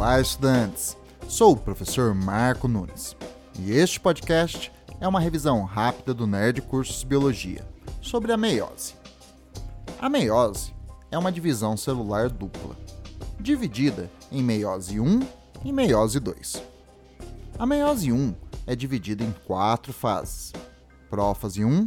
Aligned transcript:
Olá, 0.00 0.18
estudantes! 0.18 0.96
Sou 1.28 1.52
o 1.52 1.56
professor 1.58 2.14
Marco 2.14 2.66
Nunes 2.66 3.14
e 3.58 3.70
este 3.72 4.00
podcast 4.00 4.72
é 4.98 5.06
uma 5.06 5.20
revisão 5.20 5.62
rápida 5.64 6.14
do 6.14 6.26
Nerd 6.26 6.62
Cursos 6.62 7.04
Biologia 7.04 7.68
sobre 8.00 8.32
a 8.32 8.36
meiose. 8.38 8.94
A 10.00 10.08
meiose 10.08 10.72
é 11.10 11.18
uma 11.18 11.30
divisão 11.30 11.76
celular 11.76 12.30
dupla, 12.30 12.74
dividida 13.38 14.10
em 14.32 14.42
meiose 14.42 14.98
1 14.98 15.20
e 15.66 15.70
meiose 15.70 16.18
2. 16.18 16.62
A 17.58 17.66
meiose 17.66 18.10
1 18.10 18.34
é 18.66 18.74
dividida 18.74 19.22
em 19.22 19.34
quatro 19.46 19.92
fases: 19.92 20.54
prófase 21.10 21.62
1, 21.62 21.84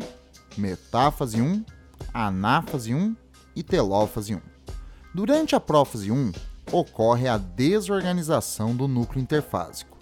metáfase 0.55 1.41
1, 1.41 1.65
anáfase 2.13 2.93
1 2.93 3.15
e 3.55 3.63
telófase 3.63 4.35
1. 4.35 4.41
Durante 5.15 5.55
a 5.55 5.59
prófase 5.59 6.11
1, 6.11 6.31
ocorre 6.71 7.27
a 7.27 7.37
desorganização 7.37 8.75
do 8.75 8.87
núcleo 8.87 9.21
interfásico, 9.21 9.97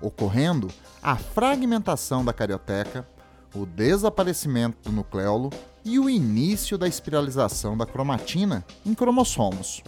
ocorrendo 0.00 0.68
a 1.02 1.16
fragmentação 1.16 2.24
da 2.24 2.32
carioteca, 2.32 3.06
o 3.54 3.66
desaparecimento 3.66 4.78
do 4.82 4.92
nucleolo 4.92 5.50
e 5.84 5.98
o 5.98 6.08
início 6.08 6.78
da 6.78 6.88
espiralização 6.88 7.76
da 7.76 7.86
cromatina 7.86 8.64
em 8.84 8.94
cromossomos. 8.94 9.82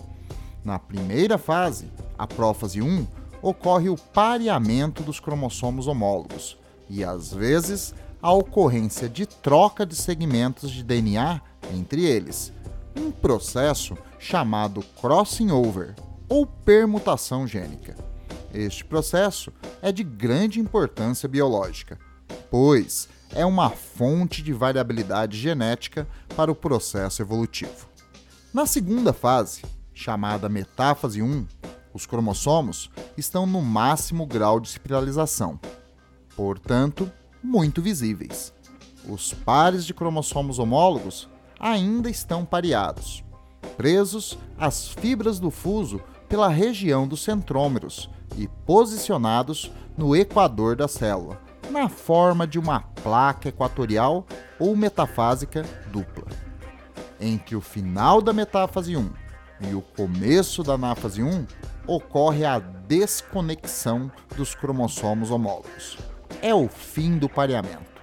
Na 0.65 0.79
primeira 0.79 1.39
fase, 1.39 1.91
a 2.19 2.27
prófase 2.27 2.83
1, 2.83 3.07
ocorre 3.41 3.89
o 3.89 3.97
pareamento 3.97 5.03
dos 5.03 5.21
cromossomos 5.21 5.87
homólogos 5.87 6.59
e, 6.89 7.05
às 7.05 7.33
vezes, 7.33 7.95
a 8.21 8.33
ocorrência 8.33 9.09
de 9.09 9.27
troca 9.27 9.87
de 9.87 9.95
segmentos 9.95 10.71
de 10.71 10.83
DNA 10.83 11.41
entre 11.75 12.05
eles, 12.05 12.53
um 12.97 13.11
processo 13.11 13.97
chamado 14.19 14.83
crossing 15.01 15.51
over 15.51 15.95
ou 16.29 16.47
permutação 16.47 17.47
gênica. 17.47 17.95
Este 18.53 18.85
processo 18.85 19.53
é 19.83 19.93
de 19.93 20.03
grande 20.03 20.61
importância 20.61 21.29
biológica, 21.29 21.99
pois 22.51 23.09
é 23.35 23.45
uma 23.45 23.71
fonte 23.71 24.43
de 24.43 24.53
variabilidade 24.53 25.39
genética 25.39 26.07
para 26.35 26.51
o 26.51 26.55
processo 26.55 27.21
evolutivo. 27.21 27.87
Na 28.53 28.65
segunda 28.65 29.13
fase, 29.13 29.63
chamada 29.93 30.49
metáfase 30.49 31.21
1, 31.21 31.47
os 31.93 32.07
cromossomos 32.07 32.91
estão 33.17 33.47
no 33.47 33.61
máximo 33.61 34.27
grau 34.27 34.61
de 34.61 34.69
espiralização, 34.69 35.59
portanto, 36.35 37.11
muito 37.43 37.83
visíveis. 37.83 38.53
Os 39.09 39.33
pares 39.33 39.85
de 39.85 39.95
cromossomos 39.95 40.59
homólogos 40.59 41.29
ainda 41.61 42.11
estão 42.11 42.45
pareados, 42.45 43.25
presos 43.77 44.39
às 44.59 44.89
fibras 44.89 45.39
do 45.39 45.51
fuso 45.51 46.03
pela 46.29 46.49
região 46.49 47.07
dos 47.07 47.23
centrômeros 47.23 48.11
e 48.37 48.49
posicionados 48.67 49.71
no 49.97 50.15
equador 50.15 50.77
da 50.77 50.89
célula, 50.89 51.41
na 51.71 51.89
forma 51.89 52.47
de 52.47 52.59
uma 52.59 52.81
placa 52.81 53.49
equatorial 53.49 54.27
ou 54.59 54.77
metafásica 54.77 55.65
dupla. 55.91 56.27
Entre 57.21 57.57
o 57.57 57.61
final 57.61 58.21
da 58.21 58.33
metáfase 58.33 58.97
1 58.97 59.11
e 59.71 59.75
o 59.75 59.81
começo 59.81 60.63
da 60.63 60.75
anáfase 60.75 61.23
1, 61.23 61.47
ocorre 61.87 62.45
a 62.45 62.59
desconexão 62.59 64.11
dos 64.37 64.55
cromossomos 64.55 65.31
homólogos. 65.31 65.97
É 66.43 66.55
o 66.55 66.69
fim 66.69 67.17
do 67.17 67.29
pareamento. 67.29 68.03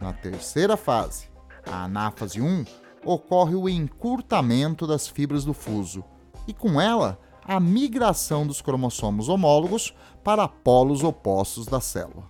Na 0.00 0.12
terceira 0.12 0.76
fase, 0.76 1.28
a 1.66 1.84
anáfase 1.84 2.40
1, 2.40 2.64
ocorre 3.04 3.54
o 3.54 3.68
encurtamento 3.68 4.86
das 4.86 5.08
fibras 5.08 5.44
do 5.44 5.54
fuso 5.54 6.04
e, 6.46 6.52
com 6.52 6.80
ela, 6.80 7.18
a 7.44 7.58
migração 7.58 8.46
dos 8.46 8.60
cromossomos 8.60 9.28
homólogos 9.28 9.94
para 10.22 10.46
polos 10.46 11.02
opostos 11.02 11.66
da 11.66 11.80
célula. 11.80 12.28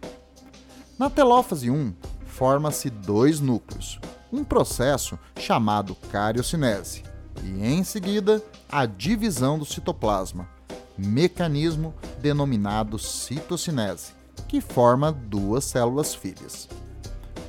Na 0.99 1.11
telófase 1.11 1.71
1, 1.71 1.95
forma-se 2.27 2.89
dois 2.89 3.41
núcleos, 3.41 3.99
um 4.33 4.43
processo 4.45 5.19
chamado 5.39 5.95
cariocinese, 6.11 7.03
e 7.43 7.65
em 7.65 7.85
seguida 7.85 8.43
a 8.71 8.87
divisão 8.87 9.59
do 9.59 9.65
citoplasma, 9.65 10.49
mecanismo 10.97 11.95
denominado 12.21 12.99
citocinese, 12.99 14.13
que 14.49 14.61
forma 14.61 15.13
duas 15.13 15.65
células 15.65 16.15
filhas. 16.15 16.69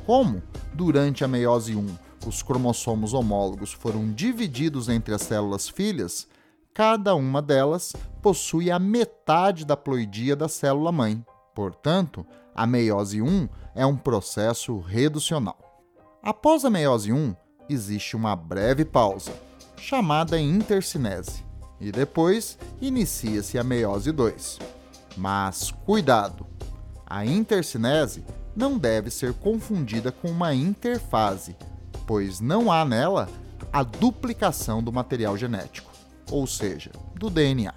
Como, 0.05 0.41
durante 0.73 1.23
a 1.23 1.27
meiose 1.27 1.75
1, 1.75 1.87
os 2.27 2.41
cromossomos 2.41 3.13
homólogos 3.13 3.71
foram 3.71 4.11
divididos 4.11 4.89
entre 4.89 5.13
as 5.13 5.21
células 5.21 5.69
filhas, 5.69 6.27
cada 6.73 7.13
uma 7.13 7.41
delas 7.41 7.93
possui 8.21 8.71
a 8.71 8.79
metade 8.79 9.63
da 9.63 9.77
ploidia 9.77 10.35
da 10.35 10.47
célula 10.47 10.91
mãe. 10.91 11.23
Portanto, 11.53 12.25
a 12.55 12.65
meiose 12.65 13.21
1 13.21 13.47
é 13.75 13.85
um 13.85 13.95
processo 13.95 14.79
reducional. 14.79 15.57
Após 16.21 16.65
a 16.65 16.69
meiose 16.69 17.13
1, 17.13 17.35
existe 17.69 18.15
uma 18.15 18.35
breve 18.35 18.83
pausa, 18.83 19.31
chamada 19.77 20.39
intercinese, 20.39 21.45
e 21.79 21.91
depois 21.91 22.57
inicia-se 22.81 23.59
a 23.59 23.63
meiose 23.63 24.11
2. 24.11 24.59
Mas 25.15 25.69
cuidado! 25.85 26.47
A 27.05 27.23
intercinese 27.23 28.23
não 28.55 28.79
deve 28.79 29.11
ser 29.11 29.33
confundida 29.33 30.11
com 30.11 30.29
uma 30.29 30.55
interfase, 30.55 31.55
pois 32.07 32.39
não 32.39 32.71
há 32.71 32.83
nela 32.83 33.29
a 33.71 33.83
duplicação 33.83 34.81
do 34.81 34.91
material 34.91 35.37
genético 35.37 35.92
ou 36.31 36.47
seja, 36.47 36.91
do 37.15 37.29
DNA. 37.29 37.73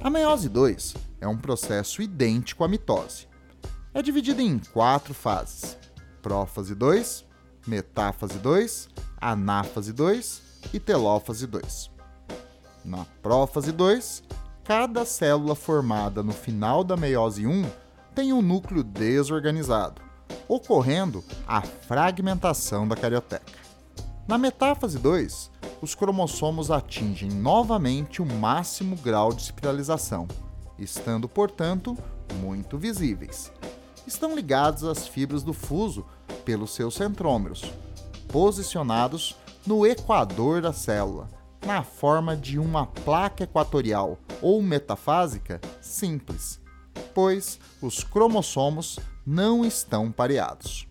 A 0.00 0.10
meiose 0.10 0.48
2 0.48 0.94
é 1.20 1.26
um 1.26 1.36
processo 1.36 2.02
idêntico 2.02 2.62
à 2.62 2.68
mitose. 2.68 3.26
É 3.92 4.02
dividida 4.02 4.42
em 4.42 4.58
quatro 4.58 5.14
fases: 5.14 5.76
prófase 6.22 6.74
2, 6.74 7.24
metáfase 7.66 8.38
2, 8.38 8.88
anáfase 9.20 9.92
2 9.92 10.42
e 10.72 10.78
telófase 10.78 11.46
2. 11.46 11.90
Na 12.84 13.04
prófase 13.22 13.72
2, 13.72 14.22
cada 14.62 15.04
célula 15.04 15.54
formada 15.54 16.22
no 16.22 16.32
final 16.32 16.84
da 16.84 16.96
meiose 16.96 17.46
1 17.46 17.64
tem 18.14 18.32
um 18.32 18.40
núcleo 18.40 18.82
desorganizado, 18.82 20.00
ocorrendo 20.48 21.24
a 21.46 21.60
fragmentação 21.60 22.86
da 22.86 22.96
carioteca. 22.96 23.58
Na 24.26 24.38
metáfase 24.38 24.98
2, 24.98 25.50
os 25.80 25.94
cromossomos 25.94 26.70
atingem 26.70 27.30
novamente 27.30 28.22
o 28.22 28.26
máximo 28.26 28.96
grau 28.96 29.32
de 29.32 29.42
espiralização, 29.42 30.26
estando, 30.78 31.28
portanto, 31.28 31.96
muito 32.40 32.78
visíveis. 32.78 33.52
Estão 34.06 34.34
ligados 34.34 34.84
às 34.84 35.06
fibras 35.06 35.42
do 35.42 35.52
fuso 35.52 36.04
pelos 36.44 36.74
seus 36.74 36.94
centrômeros, 36.94 37.64
posicionados 38.28 39.36
no 39.66 39.86
equador 39.86 40.62
da 40.62 40.72
célula, 40.72 41.28
na 41.64 41.82
forma 41.82 42.36
de 42.36 42.58
uma 42.58 42.86
placa 42.86 43.44
equatorial 43.44 44.18
ou 44.40 44.62
metafásica 44.62 45.60
simples, 45.80 46.60
pois 47.12 47.58
os 47.82 48.04
cromossomos 48.04 48.98
não 49.26 49.64
estão 49.64 50.12
pareados. 50.12 50.86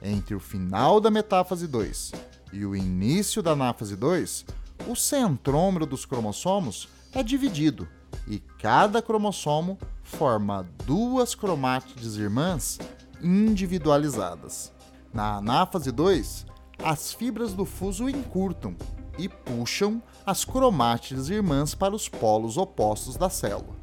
Entre 0.00 0.34
o 0.34 0.40
final 0.40 1.00
da 1.00 1.10
metáfase 1.10 1.66
2 1.66 2.12
e 2.52 2.64
o 2.64 2.74
início 2.74 3.42
da 3.42 3.52
anáfase 3.52 3.96
2, 3.96 4.46
o 4.86 4.94
centrômero 4.94 5.86
dos 5.86 6.04
cromossomos 6.04 6.88
é 7.12 7.22
dividido 7.22 7.88
e 8.26 8.38
cada 8.58 9.02
cromossomo 9.02 9.78
forma 10.02 10.66
duas 10.84 11.34
cromátides 11.34 12.16
irmãs 12.16 12.78
individualizadas. 13.22 14.72
Na 15.12 15.36
anáfase 15.36 15.90
2, 15.90 16.46
as 16.82 17.12
fibras 17.12 17.54
do 17.54 17.64
fuso 17.64 18.08
encurtam 18.08 18.76
e 19.18 19.28
puxam 19.28 20.02
as 20.24 20.44
cromátides 20.44 21.28
irmãs 21.28 21.74
para 21.74 21.94
os 21.94 22.08
polos 22.08 22.56
opostos 22.56 23.16
da 23.16 23.30
célula. 23.30 23.74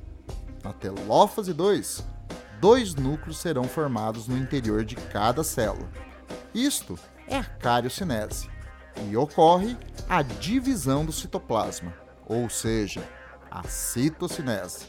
Na 0.63 0.71
telófase 0.71 1.53
2, 1.53 2.05
dois 2.61 2.95
núcleos 2.95 3.37
serão 3.37 3.63
formados 3.63 4.27
no 4.27 4.37
interior 4.37 4.85
de 4.85 4.95
cada 4.95 5.43
célula. 5.43 5.89
Isto 6.53 6.97
é 7.27 7.37
a 7.37 7.43
cariocinese 7.43 8.53
e 9.09 9.17
ocorre 9.17 9.77
a 10.07 10.21
divisão 10.21 11.05
do 11.05 11.11
citoplasma, 11.11 11.93
ou 12.25 12.49
seja, 12.49 13.03
a 13.49 13.63
citocinese. 13.67 14.87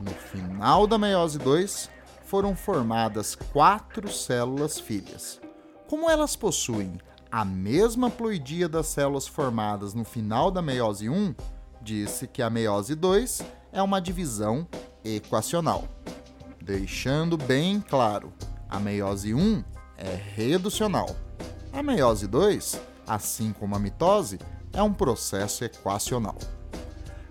No 0.00 0.10
final 0.10 0.86
da 0.86 0.98
meiose 0.98 1.38
2, 1.38 1.90
foram 2.24 2.54
formadas 2.56 3.34
quatro 3.34 4.10
células 4.10 4.78
filhas. 4.78 5.40
Como 5.88 6.10
elas 6.10 6.34
possuem 6.36 6.98
a 7.30 7.44
mesma 7.44 8.10
ploidia 8.10 8.68
das 8.68 8.88
células 8.88 9.26
formadas 9.26 9.94
no 9.94 10.04
final 10.04 10.50
da 10.50 10.60
meiose 10.60 11.08
1, 11.08 11.34
disse 11.80 12.26
que 12.26 12.42
a 12.42 12.50
meiose 12.50 12.94
2 12.94 13.42
é 13.72 13.82
uma 13.82 14.00
divisão 14.00 14.66
equacional. 15.04 15.84
Deixando 16.60 17.36
bem 17.36 17.80
claro, 17.80 18.32
a 18.68 18.80
meiose 18.80 19.32
1 19.32 19.62
é 19.96 20.14
reducional. 20.14 21.14
A 21.72 21.82
meiose 21.82 22.26
2 22.26 22.80
assim 23.06 23.52
como 23.52 23.74
a 23.76 23.78
mitose, 23.78 24.38
é 24.72 24.82
um 24.82 24.92
processo 24.92 25.64
equacional. 25.64 26.36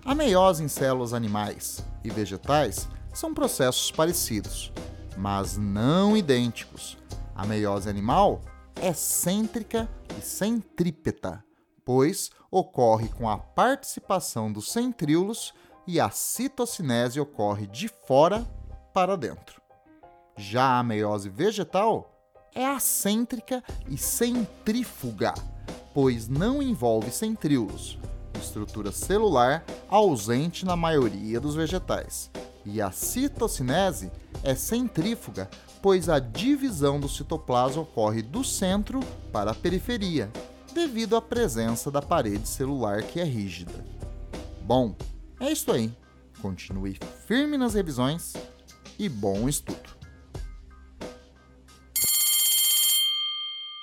A 0.04 0.14
meiose 0.14 0.62
em 0.62 0.68
células 0.68 1.12
animais 1.12 1.84
e 2.04 2.10
vegetais 2.10 2.88
são 3.12 3.34
processos 3.34 3.90
parecidos, 3.90 4.72
mas 5.16 5.56
não 5.56 6.16
idênticos. 6.16 6.96
A 7.34 7.44
meiose 7.46 7.88
animal 7.88 8.40
é 8.80 8.92
cêntrica 8.92 9.88
e 10.18 10.20
centrípeta, 10.20 11.44
pois 11.84 12.30
ocorre 12.50 13.08
com 13.08 13.28
a 13.28 13.38
participação 13.38 14.52
dos 14.52 14.70
centríolos 14.70 15.52
e 15.86 16.00
a 16.00 16.10
citocinese 16.10 17.20
ocorre 17.20 17.66
de 17.66 17.88
fora 17.88 18.46
para 18.92 19.16
dentro. 19.16 19.60
Já 20.36 20.78
a 20.78 20.82
meiose 20.82 21.28
vegetal 21.28 22.12
é 22.54 22.66
acêntrica 22.66 23.62
e 23.88 23.96
centrífuga, 23.96 25.34
pois 25.96 26.28
não 26.28 26.62
envolve 26.62 27.10
centríolos, 27.10 27.98
estrutura 28.38 28.92
celular 28.92 29.64
ausente 29.88 30.62
na 30.62 30.76
maioria 30.76 31.40
dos 31.40 31.54
vegetais. 31.54 32.30
E 32.66 32.82
a 32.82 32.90
citocinese 32.90 34.12
é 34.42 34.54
centrífuga, 34.54 35.48
pois 35.80 36.10
a 36.10 36.18
divisão 36.18 37.00
do 37.00 37.08
citoplasma 37.08 37.80
ocorre 37.80 38.20
do 38.20 38.44
centro 38.44 39.00
para 39.32 39.52
a 39.52 39.54
periferia, 39.54 40.30
devido 40.74 41.16
à 41.16 41.22
presença 41.22 41.90
da 41.90 42.02
parede 42.02 42.46
celular 42.46 43.02
que 43.02 43.18
é 43.18 43.24
rígida. 43.24 43.82
Bom, 44.64 44.94
é 45.40 45.50
isso 45.50 45.72
aí. 45.72 45.96
Continue 46.42 46.98
firme 47.26 47.56
nas 47.56 47.72
revisões 47.72 48.34
e 48.98 49.08
bom 49.08 49.48
estudo! 49.48 49.95